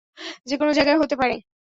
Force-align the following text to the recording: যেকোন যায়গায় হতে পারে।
যেকোন 0.47 0.67
যায়গায় 0.73 0.99
হতে 1.01 1.15
পারে। 1.15 1.35